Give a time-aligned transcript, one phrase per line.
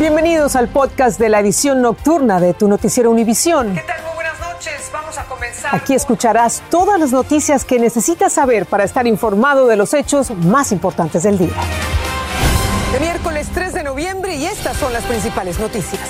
[0.00, 3.74] Bienvenidos al podcast de la edición nocturna de tu noticiero Univisión.
[3.74, 4.02] ¿Qué tal?
[4.04, 4.90] Muy buenas noches.
[4.90, 5.74] Vamos a comenzar.
[5.74, 10.72] Aquí escucharás todas las noticias que necesitas saber para estar informado de los hechos más
[10.72, 11.52] importantes del día.
[12.94, 16.00] De miércoles 3 de noviembre y estas son las principales noticias.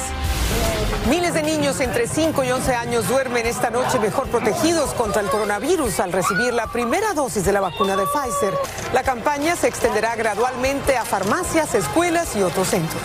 [1.08, 5.28] Miles de niños entre 5 y 11 años duermen esta noche mejor protegidos contra el
[5.28, 8.54] coronavirus al recibir la primera dosis de la vacuna de Pfizer.
[8.94, 13.02] La campaña se extenderá gradualmente a farmacias, escuelas y otros centros.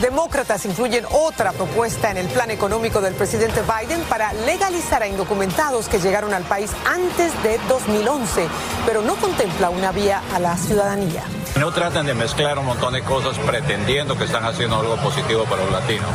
[0.00, 5.88] Demócratas incluyen otra propuesta en el plan económico del presidente Biden para legalizar a indocumentados
[5.88, 8.46] que llegaron al país antes de 2011,
[8.84, 11.22] pero no contempla una vía a la ciudadanía.
[11.58, 15.64] No tratan de mezclar un montón de cosas pretendiendo que están haciendo algo positivo para
[15.64, 16.10] los latinos.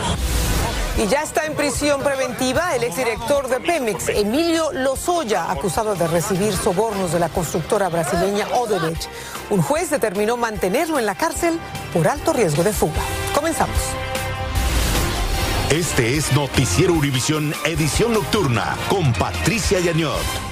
[0.98, 6.54] Y ya está en prisión preventiva el exdirector de Pemex, Emilio Lozoya, acusado de recibir
[6.54, 9.10] sobornos de la constructora brasileña Odebrecht.
[9.50, 11.60] Un juez determinó mantenerlo en la cárcel
[11.94, 13.02] por alto riesgo de fuga.
[13.42, 13.76] Comenzamos.
[15.72, 20.51] Este es Noticiero Univisión Edición Nocturna con Patricia Yañot.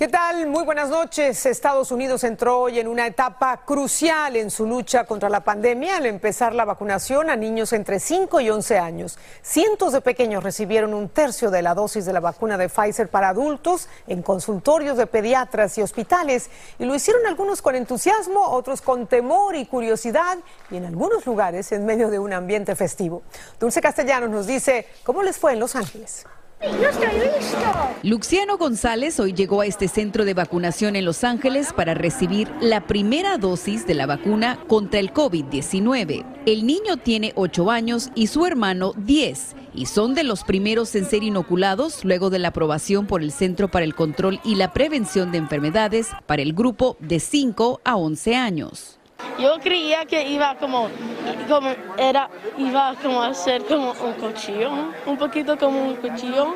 [0.00, 0.46] ¿Qué tal?
[0.46, 1.44] Muy buenas noches.
[1.44, 6.06] Estados Unidos entró hoy en una etapa crucial en su lucha contra la pandemia al
[6.06, 9.18] empezar la vacunación a niños entre 5 y 11 años.
[9.42, 13.28] Cientos de pequeños recibieron un tercio de la dosis de la vacuna de Pfizer para
[13.28, 19.06] adultos en consultorios de pediatras y hospitales y lo hicieron algunos con entusiasmo, otros con
[19.06, 20.38] temor y curiosidad
[20.70, 23.20] y en algunos lugares en medio de un ambiente festivo.
[23.58, 26.24] Dulce Castellanos nos dice cómo les fue en Los Ángeles.
[28.02, 32.86] Luciano González hoy llegó a este centro de vacunación en Los Ángeles para recibir la
[32.86, 36.24] primera dosis de la vacuna contra el COVID-19.
[36.44, 41.06] El niño tiene 8 años y su hermano 10 y son de los primeros en
[41.06, 45.32] ser inoculados luego de la aprobación por el Centro para el Control y la Prevención
[45.32, 48.99] de Enfermedades para el grupo de 5 a 11 años.
[49.40, 50.90] Yo creía que iba como,
[51.48, 54.70] como era, iba como a ser como un cuchillo,
[55.06, 56.54] un poquito como un cuchillo,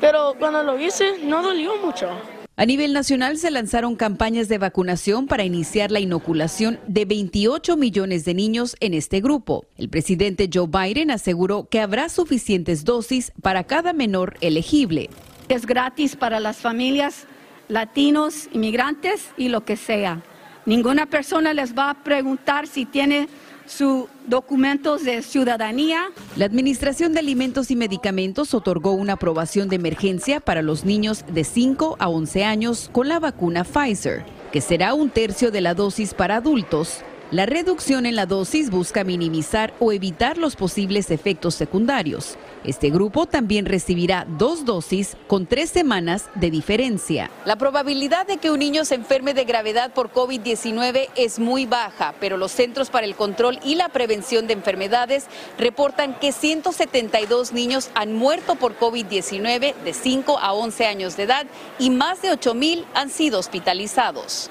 [0.00, 2.08] pero cuando lo hice no dolió mucho.
[2.54, 8.24] A nivel nacional se lanzaron campañas de vacunación para iniciar la inoculación de 28 millones
[8.24, 9.64] de niños en este grupo.
[9.76, 15.10] El presidente Joe Biden aseguró que habrá suficientes dosis para cada menor elegible.
[15.48, 17.26] Es gratis para las familias,
[17.68, 20.22] latinos, inmigrantes y lo que sea.
[20.64, 23.28] Ninguna persona les va a preguntar si tiene
[23.66, 26.10] sus documentos de ciudadanía.
[26.36, 31.44] La Administración de Alimentos y Medicamentos otorgó una aprobación de emergencia para los niños de
[31.44, 36.14] 5 a 11 años con la vacuna Pfizer, que será un tercio de la dosis
[36.14, 37.02] para adultos
[37.32, 42.36] la reducción en la dosis busca minimizar o evitar los posibles efectos secundarios.
[42.64, 47.30] Este grupo también recibirá dos dosis con tres semanas de diferencia.
[47.44, 52.14] La probabilidad de que un niño se enferme de gravedad por COVID-19 es muy baja,
[52.20, 55.26] pero los Centros para el Control y la Prevención de Enfermedades
[55.58, 61.46] reportan que 172 niños han muerto por COVID-19 de 5 a 11 años de edad
[61.78, 64.50] y más de 8 mil han sido hospitalizados.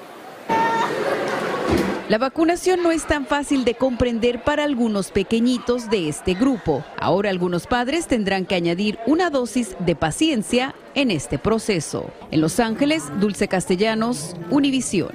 [2.08, 6.84] La vacunación no es tan fácil de comprender para algunos pequeñitos de este grupo.
[6.98, 12.10] Ahora algunos padres tendrán que añadir una dosis de paciencia en este proceso.
[12.30, 15.12] En Los Ángeles, Dulce Castellanos, Univisión.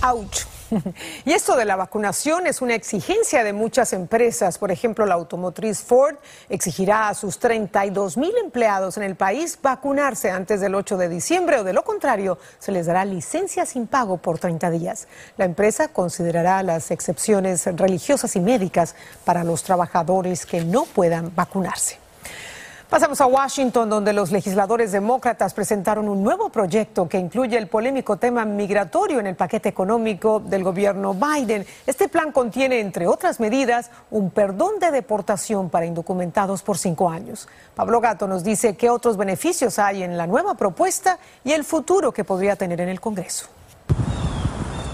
[0.00, 0.51] ¡Auch!
[1.24, 4.58] Y esto de la vacunación es una exigencia de muchas empresas.
[4.58, 6.16] Por ejemplo, la automotriz Ford
[6.48, 11.58] exigirá a sus 32 mil empleados en el país vacunarse antes del 8 de diciembre
[11.58, 15.08] o de lo contrario se les dará licencia sin pago por 30 días.
[15.36, 18.94] La empresa considerará las excepciones religiosas y médicas
[19.24, 22.01] para los trabajadores que no puedan vacunarse.
[22.92, 28.18] Pasamos a Washington, donde los legisladores demócratas presentaron un nuevo proyecto que incluye el polémico
[28.18, 31.64] tema migratorio en el paquete económico del gobierno Biden.
[31.86, 37.48] Este plan contiene, entre otras medidas, un perdón de deportación para indocumentados por cinco años.
[37.74, 42.12] Pablo Gato nos dice qué otros beneficios hay en la nueva propuesta y el futuro
[42.12, 43.46] que podría tener en el Congreso.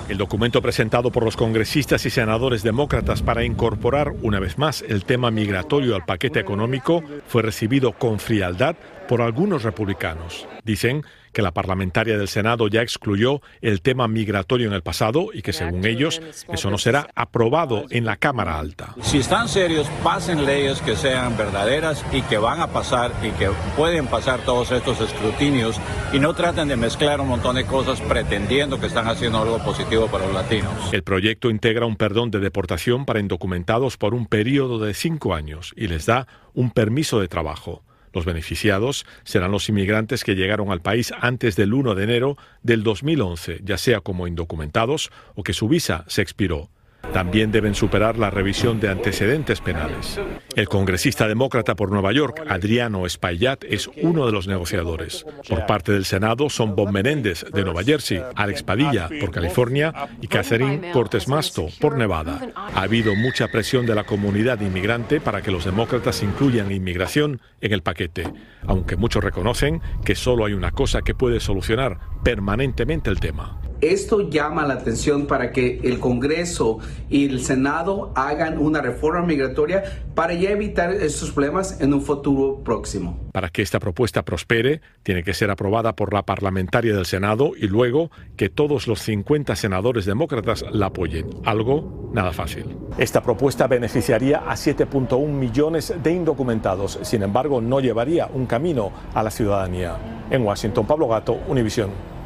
[0.09, 5.05] El documento presentado por los congresistas y senadores demócratas para incorporar una vez más el
[5.05, 8.75] tema migratorio al paquete económico fue recibido con frialdad
[9.07, 10.49] por algunos republicanos.
[10.65, 15.43] Dicen que la parlamentaria del Senado ya excluyó el tema migratorio en el pasado y
[15.43, 18.95] que según ellos eso no será aprobado en la Cámara Alta.
[19.03, 23.51] Si están serios, pasen leyes que sean verdaderas y que van a pasar y que
[23.77, 25.81] pueden pasar todos estos escrutinios
[26.13, 30.09] y no traten de mezclar un montón de cosas pretendiendo que están haciendo algo positivo
[30.09, 30.93] para los latinos.
[30.93, 35.73] El proyecto integra un perdón de deportación para indocumentados por un periodo de cinco años
[35.77, 37.83] y les da un permiso de trabajo.
[38.13, 42.83] Los beneficiados serán los inmigrantes que llegaron al país antes del 1 de enero del
[42.83, 46.71] 2011, ya sea como indocumentados o que su visa se expiró.
[47.13, 50.21] También deben superar la revisión de antecedentes penales.
[50.55, 55.25] El congresista demócrata por Nueva York, Adriano Espaillat, es uno de los negociadores.
[55.49, 60.27] Por parte del Senado son Bob Menéndez, de Nueva Jersey, Alex Padilla, por California, y
[60.29, 62.53] Catherine Cortes Masto, por Nevada.
[62.55, 67.73] Ha habido mucha presión de la comunidad inmigrante para que los demócratas incluyan inmigración en
[67.73, 68.33] el paquete,
[68.67, 73.61] aunque muchos reconocen que solo hay una cosa que puede solucionar permanentemente el tema.
[73.81, 76.79] Esto llama la atención para que el Congreso
[77.09, 79.85] y el Senado hagan una reforma migratoria
[80.17, 83.21] para ya evitar estos problemas en un futuro próximo.
[83.33, 87.69] Para que esta propuesta prospere, tiene que ser aprobada por la parlamentaria del Senado y
[87.69, 91.29] luego que todos los 50 senadores demócratas la apoyen.
[91.45, 92.65] Algo nada fácil.
[92.99, 96.99] Esta propuesta beneficiaría a 7.1 millones de indocumentados.
[97.03, 99.97] Sin embargo, no llevaría un camino a la ciudadanía.
[100.31, 102.18] En Washington, Pablo Gato, Univisión.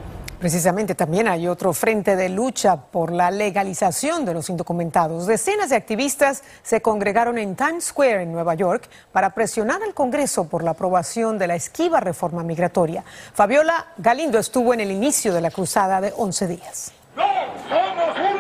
[0.43, 5.29] Precisamente también hay otro frente de lucha por la legalización de los indocumentados.
[5.29, 10.49] Decenas de activistas se congregaron en Times Square en Nueva York para presionar al Congreso
[10.49, 13.05] por la aprobación de la esquiva reforma migratoria.
[13.33, 16.93] Fabiola Galindo estuvo en el inicio de la cruzada de 11 días.
[17.15, 18.31] ¡No!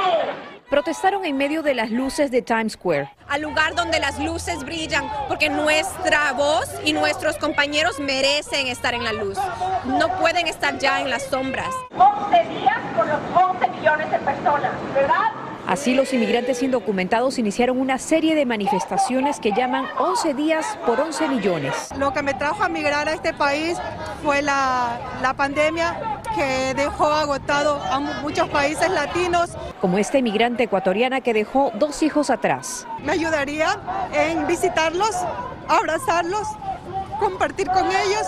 [0.72, 3.10] Protestaron en medio de las luces de Times Square.
[3.28, 9.04] Al lugar donde las luces brillan, porque nuestra voz y nuestros compañeros merecen estar en
[9.04, 9.36] la luz.
[9.84, 11.68] No pueden estar ya en las sombras.
[11.94, 15.42] 11 días con los 11 millones de personas, ¿verdad?
[15.66, 21.28] Así los inmigrantes indocumentados iniciaron una serie de manifestaciones que llaman 11 días por 11
[21.28, 21.74] millones.
[21.98, 23.76] Lo que me trajo a migrar a este país
[24.24, 29.50] fue la, la pandemia que dejó agotado a muchos países latinos.
[29.82, 32.86] Como esta inmigrante ecuatoriana que dejó dos hijos atrás.
[33.02, 33.80] Me ayudaría
[34.12, 35.10] en visitarlos,
[35.68, 36.46] abrazarlos,
[37.18, 38.26] compartir con ellos.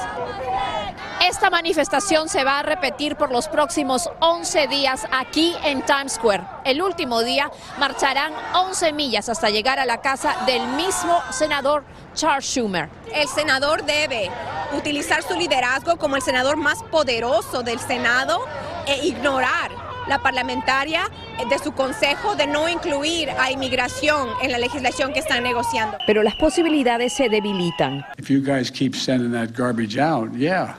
[1.27, 6.43] Esta manifestación se va a repetir por los próximos 11 días aquí en Times Square.
[6.65, 11.85] El último día marcharán 11 millas hasta llegar a la casa del mismo senador
[12.15, 12.89] Charles Schumer.
[13.15, 14.29] El senador debe
[14.77, 18.45] utilizar su liderazgo como el senador más poderoso del Senado
[18.87, 19.71] e ignorar
[20.09, 21.03] la parlamentaria
[21.49, 25.99] de su consejo de no incluir a inmigración en la legislación que están negociando.
[26.07, 28.05] Pero las posibilidades se debilitan.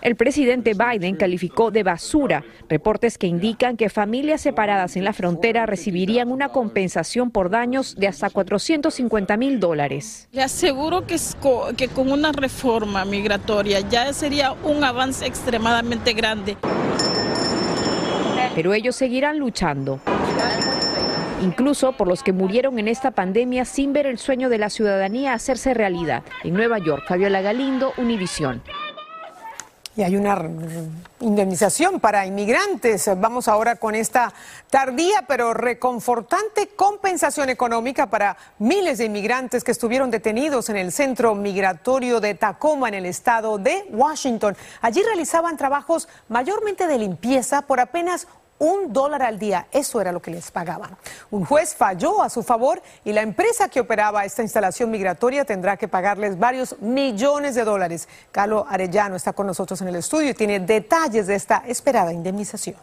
[0.01, 5.65] El presidente Biden calificó de basura reportes que indican que familias separadas en la frontera
[5.65, 10.27] recibirían una compensación por daños de hasta 450 mil dólares.
[10.31, 11.17] Le aseguro que,
[11.77, 16.57] que con una reforma migratoria ya sería un avance extremadamente grande
[18.55, 19.99] pero ellos seguirán luchando.
[21.41, 25.33] Incluso por los que murieron en esta pandemia sin ver el sueño de la ciudadanía
[25.33, 26.23] hacerse realidad.
[26.43, 28.63] En Nueva York, Fabiola Galindo, Univisión.
[29.97, 30.37] Y hay una
[31.21, 33.09] indemnización para inmigrantes.
[33.17, 34.33] Vamos ahora con esta
[34.69, 41.33] tardía pero reconfortante compensación económica para miles de inmigrantes que estuvieron detenidos en el centro
[41.33, 44.57] migratorio de Tacoma en el estado de Washington.
[44.81, 48.27] Allí realizaban trabajos mayormente de limpieza por apenas
[48.59, 49.67] un dólar al día.
[49.71, 50.97] Eso era lo que les pagaban.
[51.31, 55.77] Un juez falló a su favor y la empresa que operaba esta instalación migratoria tendrá
[55.77, 58.07] que pagarles varios millones de dólares.
[58.31, 62.77] Carlos Arellano está con nosotros en el estudio y tiene detalles de esta esperada indemnización.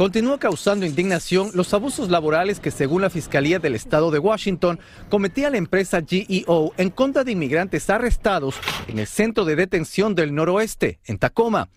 [0.00, 4.80] Continúa causando indignación los abusos laborales que, según la Fiscalía del Estado de Washington,
[5.10, 8.54] cometía la empresa GEO en contra de inmigrantes arrestados
[8.88, 11.68] en el centro de detención del noroeste, en Tacoma.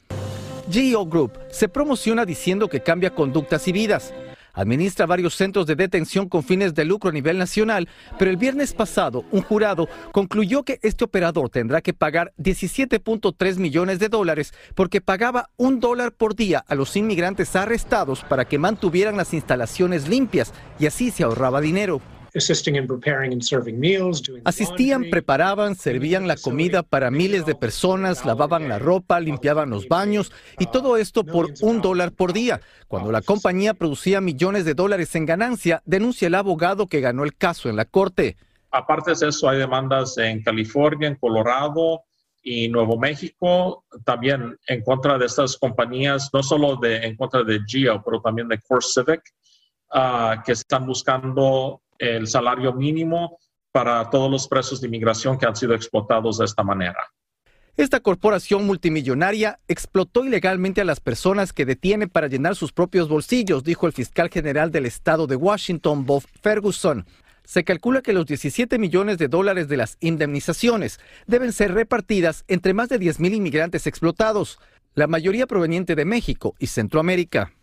[0.69, 4.13] GEO Group se promociona diciendo que cambia conductas y vidas.
[4.55, 7.89] Administra varios centros de detención con fines de lucro a nivel nacional,
[8.19, 13.97] pero el viernes pasado un jurado concluyó que este operador tendrá que pagar 17.3 millones
[13.97, 19.17] de dólares porque pagaba un dólar por día a los inmigrantes arrestados para que mantuvieran
[19.17, 21.99] las instalaciones limpias y así se ahorraba dinero.
[24.43, 30.31] Asistían, preparaban, servían la comida para miles de personas, lavaban la ropa, limpiaban los baños
[30.59, 32.61] y todo esto por un dólar por día.
[32.87, 37.35] Cuando la compañía producía millones de dólares en ganancia, denuncia el abogado que ganó el
[37.35, 38.37] caso en la corte.
[38.71, 42.03] Aparte de eso, hay demandas en California, en Colorado,
[42.43, 47.61] y Nuevo México, también en contra de estas compañías, no solo de, en contra de
[47.65, 49.21] GEO, pero también de Core Civic,
[49.93, 53.37] ah, que están buscando el salario mínimo
[53.71, 57.11] para todos los presos de inmigración que han sido explotados de esta manera.
[57.75, 63.63] Esta corporación multimillonaria explotó ilegalmente a las personas que detiene para llenar sus propios bolsillos,
[63.63, 67.07] dijo el fiscal general del estado de Washington, Bob Ferguson.
[67.43, 72.75] Se calcula que los 17 millones de dólares de las indemnizaciones deben ser repartidas entre
[72.75, 74.59] más de 10.000 inmigrantes explotados,
[74.93, 77.53] la mayoría proveniente de México y Centroamérica.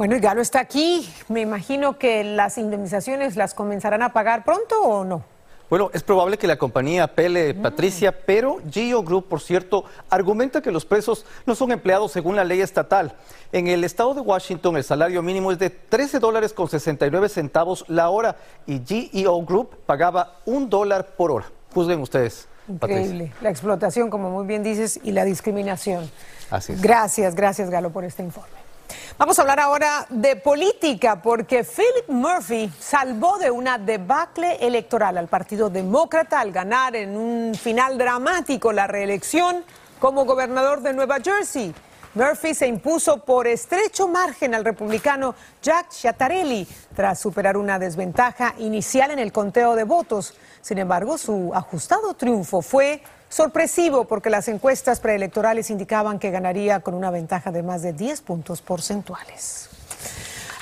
[0.00, 1.06] Bueno, y Galo está aquí.
[1.28, 5.22] Me imagino que las indemnizaciones las comenzarán a pagar pronto o no.
[5.68, 10.70] Bueno, es probable que la compañía apele, Patricia, pero Geo Group, por cierto, argumenta que
[10.70, 13.14] los presos no son empleados según la ley estatal.
[13.52, 17.84] En el estado de Washington, el salario mínimo es de 13 dólares con 69 centavos
[17.86, 21.44] la hora y GEO Group pagaba un dólar por hora.
[21.74, 22.48] Juzguen ustedes.
[22.68, 23.34] Increíble.
[23.42, 26.10] La explotación, como muy bien dices, y la discriminación.
[26.50, 26.80] Así es.
[26.80, 28.69] Gracias, gracias, Galo, por este informe.
[29.18, 35.28] Vamos a hablar ahora de política porque Philip Murphy salvó de una debacle electoral al
[35.28, 39.64] Partido Demócrata al ganar en un final dramático la reelección
[39.98, 41.74] como gobernador de Nueva Jersey.
[42.12, 49.12] Murphy se impuso por estrecho margen al republicano Jack Ciattarelli tras superar una desventaja inicial
[49.12, 50.34] en el conteo de votos.
[50.60, 56.94] Sin embargo, su ajustado triunfo fue sorpresivo porque las encuestas preelectorales indicaban que ganaría con
[56.94, 59.79] una ventaja de más de 10 puntos porcentuales.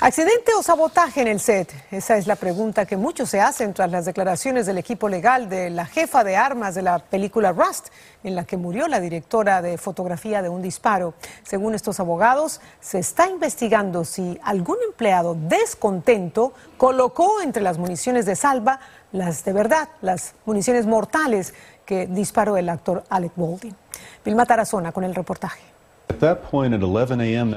[0.01, 1.73] ¿Accidente o sabotaje en el set?
[1.91, 5.69] Esa es la pregunta que muchos se hacen tras las declaraciones del equipo legal de
[5.69, 7.89] la jefa de armas de la película Rust,
[8.23, 11.15] en la que murió la directora de fotografía de un disparo.
[11.43, 18.37] Según estos abogados, se está investigando si algún empleado descontento colocó entre las municiones de
[18.37, 18.79] salva
[19.11, 21.53] las de verdad, las municiones mortales
[21.85, 23.75] que disparó el actor Alec Baldwin.
[24.23, 25.78] Vilma Tarazona con el reportaje.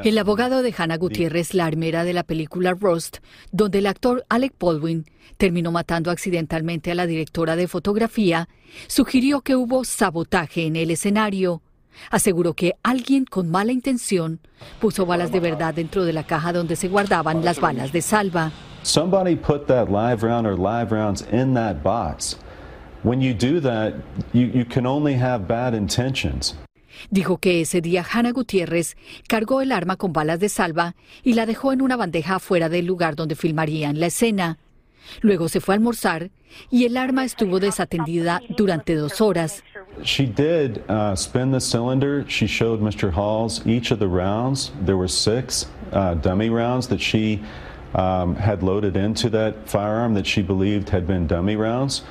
[0.04, 3.18] El abogado de Hannah Gutiérrez, la armera de la película Rust,
[3.50, 5.04] donde el actor Alec Baldwin
[5.37, 8.49] terminó matando accidentalmente a la directora de fotografía,
[8.87, 11.62] sugirió que hubo sabotaje en el escenario.
[12.11, 14.40] Aseguró que alguien con mala intención
[14.80, 18.52] puso balas de verdad dentro de la caja donde se guardaban las balas de salva.
[18.85, 22.38] Somebody put that live round or live rounds in that box.
[23.02, 23.94] When you do that,
[24.32, 26.54] you, you can only have bad intentions.
[27.11, 28.96] Dijo que ese día Hannah Gutiérrez
[29.28, 32.87] cargó el arma con balas de salva y la dejó en una bandeja afuera del
[32.87, 34.58] lugar donde filmarían la escena.
[35.20, 36.30] Luego se fue a almorzar
[36.70, 39.62] y el arma estuvo desatendida durante dos horas.
[40.02, 42.25] She did uh, spin the cylinder.
[42.28, 43.11] She showed Mr.
[43.11, 44.72] Halls each of the rounds.
[44.84, 47.42] There were six uh, dummy rounds that she
[47.94, 52.02] um, had loaded into that firearm that she believed had been dummy rounds.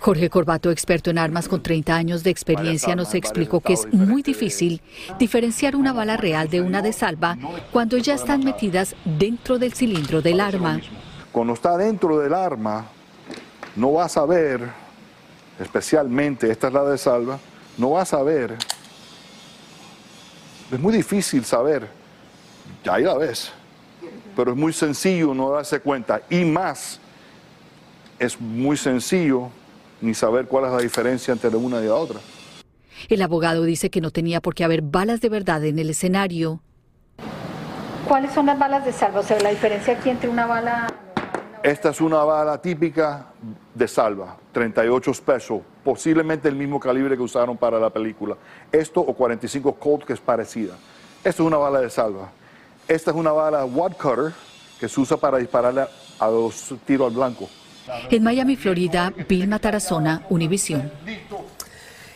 [0.00, 4.22] Jorge Corbato, experto en armas con 30 años de experiencia, nos explicó que es muy
[4.22, 4.82] difícil
[5.18, 7.38] diferenciar una bala real de una de salva
[7.70, 10.80] cuando ya están metidas dentro del cilindro del arma.
[11.30, 12.86] Cuando está dentro del arma,
[13.76, 14.68] no vas a ver,
[15.58, 17.38] especialmente esta es la de salva,
[17.78, 18.56] no vas a ver.
[20.70, 21.88] Es muy difícil saber,
[22.82, 23.52] ya ahí la ves,
[24.34, 26.98] pero es muy sencillo no darse cuenta y más
[28.22, 29.50] es muy sencillo
[30.00, 32.20] ni saber cuál es la diferencia entre una y la otra.
[33.08, 36.60] El abogado dice que no tenía por qué haber balas de verdad en el escenario.
[38.06, 39.20] ¿Cuáles son las balas de salva?
[39.20, 40.86] O sea, la diferencia aquí entre una bala...
[41.64, 43.26] Esta es una bala típica
[43.74, 48.36] de salva, 38 pesos, posiblemente el mismo calibre que usaron para la película.
[48.70, 50.74] Esto o 45 Colt, que es parecida.
[51.24, 52.30] Esto es una bala de salva.
[52.86, 54.32] Esta es una bala Wad Cutter,
[54.78, 55.86] que se usa para dispararle
[56.20, 57.48] a los tiros al blanco.
[58.10, 60.90] En Miami, Florida, Vilma Tarazona, Univisión.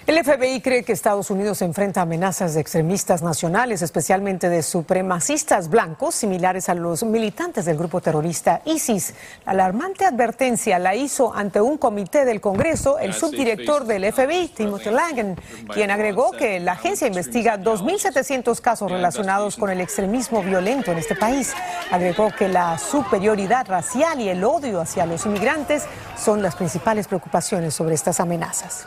[0.06, 6.14] El FBI cree que Estados Unidos enfrenta amenazas de extremistas nacionales, especialmente de supremacistas blancos,
[6.14, 9.14] similares a los militantes del grupo terrorista ISIS.
[9.44, 14.90] La alarmante advertencia la hizo ante un comité del Congreso el subdirector del FBI, Timothy
[14.90, 15.34] Langen,
[15.75, 21.16] quien agregó que la agencia investiga 2.700 casos relacionados con el extremismo violento en este
[21.16, 21.52] país.
[21.90, 25.82] Agregó que la superioridad racial y el odio hacia los inmigrantes
[26.16, 28.86] son las principales preocupaciones sobre estas amenazas.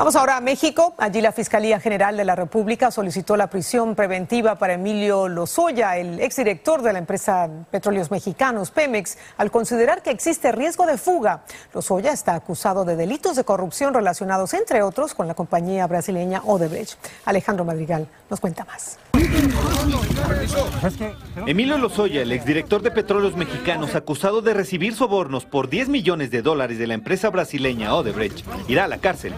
[0.00, 0.94] Vamos ahora a México.
[0.96, 6.20] Allí la Fiscalía General de la República solicitó la prisión preventiva para Emilio Lozoya, el
[6.20, 11.42] exdirector de la empresa Petróleos Mexicanos, Pemex, al considerar que existe riesgo de fuga.
[11.74, 16.98] Lozoya está acusado de delitos de corrupción relacionados, entre otros, con la compañía brasileña Odebrecht.
[17.26, 18.98] Alejandro Madrigal nos cuenta más.
[21.46, 26.40] Emilio Lozoya, el exdirector de Petróleos Mexicanos, acusado de recibir sobornos por 10 millones de
[26.40, 29.34] dólares de la empresa brasileña Odebrecht, irá a la cárcel.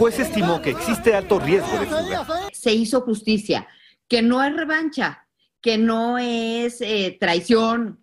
[0.00, 2.26] Juez estimó que existe alto riesgo de fuga.
[2.54, 3.68] Se hizo justicia,
[4.08, 5.28] que no es revancha,
[5.60, 7.99] que no es eh, traición,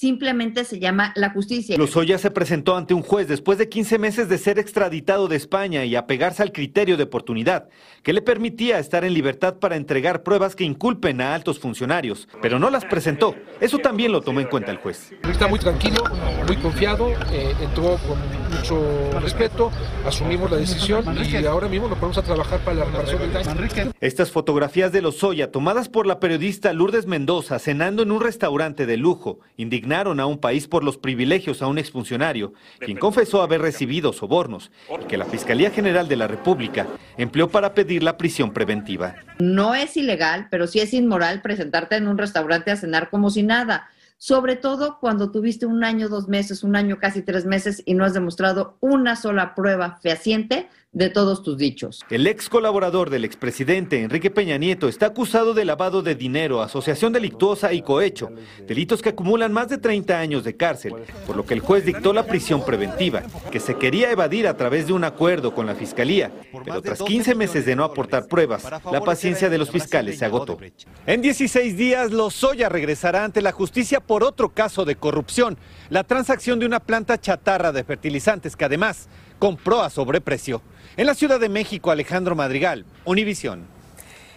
[0.00, 1.76] simplemente se llama la justicia.
[1.76, 5.84] Lozoya se presentó ante un juez después de 15 meses de ser extraditado de España
[5.84, 7.68] y apegarse al criterio de oportunidad,
[8.02, 12.58] que le permitía estar en libertad para entregar pruebas que inculpen a altos funcionarios, pero
[12.58, 13.34] no las presentó.
[13.60, 15.12] Eso también lo tomó en cuenta el juez.
[15.30, 16.02] Está muy tranquilo,
[16.46, 18.18] muy confiado, eh, entró con
[18.56, 19.70] mucho respeto,
[20.06, 23.92] asumimos la decisión y ahora mismo nos ponemos a trabajar para la reparación del daño.
[24.00, 28.96] Estas fotografías de Lozoya, tomadas por la periodista Lourdes Mendoza cenando en un restaurante de
[28.96, 34.12] lujo, indignaron a un país por los privilegios a un exfuncionario, quien confesó haber recibido
[34.12, 34.70] sobornos
[35.00, 39.16] y que la Fiscalía General de la República empleó para pedir la prisión preventiva.
[39.40, 43.42] No es ilegal, pero sí es inmoral presentarte en un restaurante a cenar como si
[43.42, 43.88] nada
[44.22, 48.04] sobre todo cuando tuviste un año, dos meses, un año, casi tres meses y no
[48.04, 52.04] has demostrado una sola prueba fehaciente de todos tus dichos.
[52.10, 57.12] El ex colaborador del expresidente Enrique Peña Nieto está acusado de lavado de dinero, asociación
[57.12, 58.30] delictuosa y cohecho,
[58.66, 60.94] delitos que acumulan más de 30 años de cárcel,
[61.28, 64.88] por lo que el juez dictó la prisión preventiva, que se quería evadir a través
[64.88, 66.32] de un acuerdo con la fiscalía,
[66.64, 70.58] pero tras 15 meses de no aportar pruebas, la paciencia de los fiscales se agotó.
[71.06, 75.56] En 16 días, Lozoya regresará ante la justicia por otro caso de corrupción,
[75.88, 79.08] la transacción de una planta chatarra de fertilizantes que además
[79.40, 80.62] compró a sobreprecio.
[80.96, 83.66] En la Ciudad de México, Alejandro Madrigal, Univisión.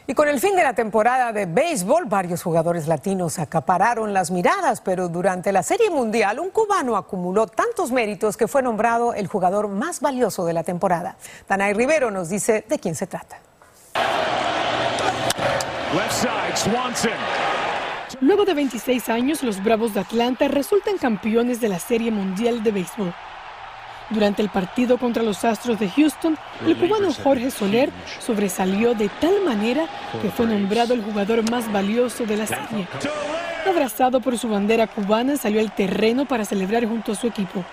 [0.08, 4.82] Y con el fin de la temporada de béisbol, varios jugadores latinos acapararon las miradas,
[4.82, 9.68] pero durante la Serie Mundial, un cubano acumuló tantos méritos que fue nombrado el jugador
[9.68, 11.18] más valioso de la temporada.
[11.48, 13.40] Danay Rivero nos dice de quién se trata.
[18.22, 22.72] Luego de 26 años, los Bravos de Atlanta resultan campeones de la Serie Mundial de
[22.72, 23.14] Béisbol.
[24.10, 29.42] Durante el partido contra los Astros de Houston, el cubano Jorge Soler sobresalió de tal
[29.46, 29.86] manera
[30.22, 32.88] que fue nombrado el jugador más valioso de la serie.
[33.68, 37.64] Abrazado por su bandera cubana, salió al terreno para celebrar junto a su equipo.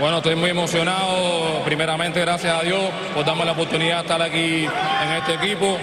[0.00, 1.62] Bueno, estoy muy emocionado.
[1.64, 2.80] Primeramente, gracias a Dios
[3.14, 5.78] por darme la oportunidad de estar aquí en este equipo.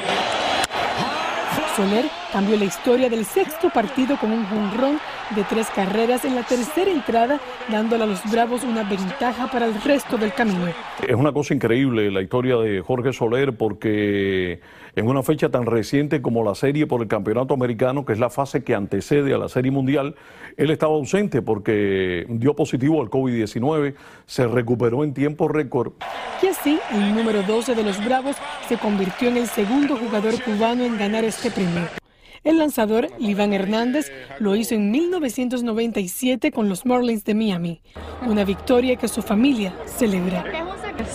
[1.76, 5.00] Soler cambió la historia del sexto partido con un jonrón
[5.36, 9.80] de tres carreras en la tercera entrada, dándole a los Bravos una ventaja para el
[9.84, 10.66] resto del camino.
[11.08, 14.62] Es una cosa increíble la historia de Jorge Soler porque
[14.96, 18.32] en una fecha tan reciente como la serie por el Campeonato Americano, que es la
[18.32, 20.16] fase que antecede a la Serie Mundial,
[20.58, 23.94] él estaba ausente porque dio positivo al COVID-19,
[24.26, 25.94] se recuperó en tiempo récord.
[26.42, 30.84] Y así, el número 12 de los Bravos se convirtió en el segundo jugador cubano
[30.84, 32.03] en ganar este premio.
[32.44, 37.82] El lanzador, Liván Hernández, lo hizo en 1997 con los Marlins de Miami,
[38.28, 40.44] una victoria que su familia celebra.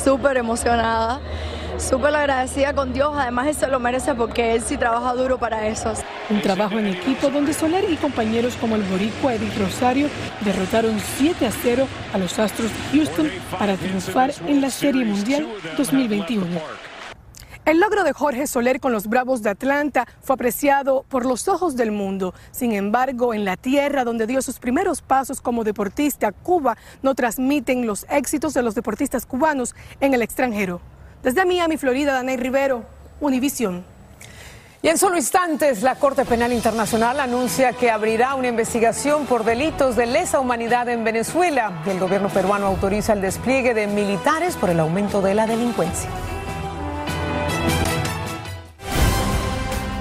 [0.03, 1.21] Súper emocionada,
[1.77, 5.69] súper agradecida con Dios, además él se lo merece porque él sí trabaja duro para
[5.69, 5.93] eso.
[6.31, 10.09] Un trabajo en equipo donde Soler y compañeros como el boricua Edith Rosario
[10.41, 15.47] derrotaron 7 a 0 a los Astros de Houston para triunfar en la Serie Mundial
[15.77, 16.88] 2021.
[17.69, 21.77] El logro de Jorge Soler con los Bravos de Atlanta fue apreciado por los ojos
[21.77, 22.33] del mundo.
[22.51, 27.87] Sin embargo, en la tierra donde dio sus primeros pasos como deportista, Cuba no transmiten
[27.87, 30.81] los éxitos de los deportistas cubanos en el extranjero.
[31.23, 32.87] Desde Miami, Florida, Danay Rivero,
[33.21, 33.85] Univisión.
[34.81, 39.95] Y en solo instantes, la Corte Penal Internacional anuncia que abrirá una investigación por delitos
[39.95, 41.83] de lesa humanidad en Venezuela.
[41.85, 46.09] Y el gobierno peruano autoriza el despliegue de militares por el aumento de la delincuencia.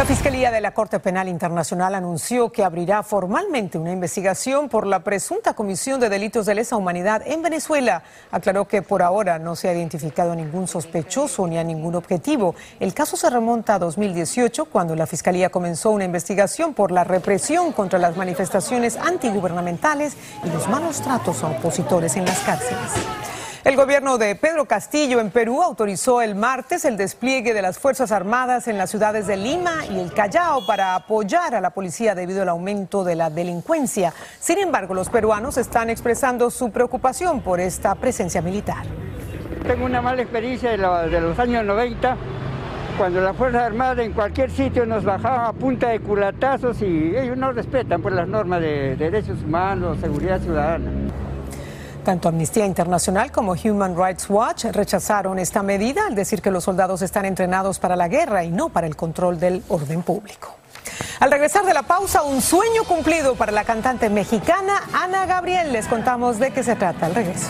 [0.00, 5.00] La Fiscalía de la Corte Penal Internacional anunció que abrirá formalmente una investigación por la
[5.00, 8.02] presunta comisión de delitos de lesa humanidad en Venezuela.
[8.30, 12.54] Aclaró que por ahora no se ha identificado a ningún sospechoso ni a ningún objetivo.
[12.80, 17.72] El caso se remonta a 2018, cuando la Fiscalía comenzó una investigación por la represión
[17.72, 23.39] contra las manifestaciones antigubernamentales y los malos tratos a opositores en las cárceles.
[23.62, 28.10] El gobierno de Pedro Castillo en Perú autorizó el martes el despliegue de las Fuerzas
[28.10, 32.40] Armadas en las ciudades de Lima y el Callao para apoyar a la policía debido
[32.40, 34.14] al aumento de la delincuencia.
[34.38, 38.84] Sin embargo, los peruanos están expresando su preocupación por esta presencia militar.
[39.66, 42.16] Tengo una mala experiencia de, los años 90
[42.96, 47.36] cuando las Fuerzas Armadas en cualquier sitio nos bajaban a punta de culatazos y ellos
[47.36, 50.99] no respetan por las normas de derechos humanos, seguridad ciudadana.
[52.04, 57.02] Tanto Amnistía Internacional como Human Rights Watch rechazaron esta medida al decir que los soldados
[57.02, 60.56] están entrenados para la guerra y no para el control del orden público.
[61.20, 65.72] Al regresar de la pausa, un sueño cumplido para la cantante mexicana Ana Gabriel.
[65.72, 67.48] Les contamos de qué se trata al regreso.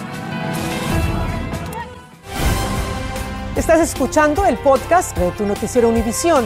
[3.57, 6.45] Estás escuchando el podcast de tu noticiero Univisión.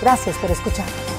[0.00, 1.11] Gracias por escucharnos.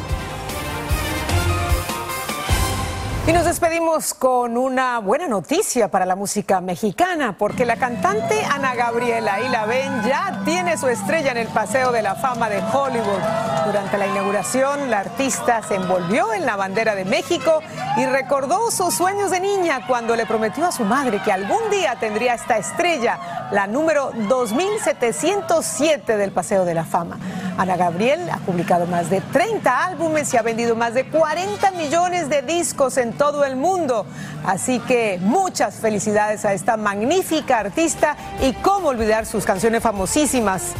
[3.26, 8.76] Y nos despedimos con una buena noticia para la música mexicana, porque la cantante Ana
[8.76, 12.58] Gabriela y la ven ya tiene su estrella en el Paseo de la Fama de
[12.58, 13.22] Hollywood.
[13.66, 17.62] Durante la inauguración, la artista se envolvió en la bandera de México
[17.96, 21.96] y recordó sus sueños de niña cuando le prometió a su madre que algún día
[21.98, 27.18] tendría esta estrella, la número 2707 del Paseo de la Fama.
[27.58, 32.28] Ana Gabriel ha publicado más de 30 álbumes y ha vendido más de 40 millones
[32.28, 34.06] de discos todo el mundo.
[34.46, 40.74] Así que muchas felicidades a esta magnífica artista y cómo olvidar sus canciones famosísimas.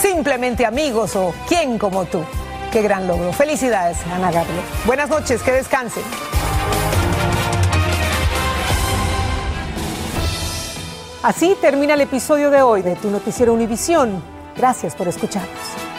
[0.00, 2.22] Simplemente amigos o quién como tú.
[2.72, 3.32] Qué gran logro.
[3.32, 4.62] Felicidades, Ana Gabriel.
[4.86, 6.04] Buenas noches, que descansen.
[11.22, 14.22] Así termina el episodio de hoy de Tu Noticiero Univisión.
[14.56, 15.89] Gracias por escucharnos.